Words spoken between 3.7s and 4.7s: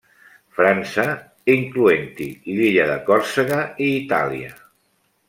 i Itàlia.